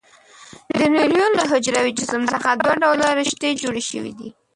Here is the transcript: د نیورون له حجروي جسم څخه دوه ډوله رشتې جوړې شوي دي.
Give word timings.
د 0.79 0.79
نیورون 0.93 1.31
له 1.39 1.43
حجروي 1.51 1.91
جسم 1.99 2.21
څخه 2.33 2.49
دوه 2.61 2.73
ډوله 2.83 3.07
رشتې 3.19 3.49
جوړې 3.61 3.83
شوي 3.89 4.13
دي. 4.19 4.29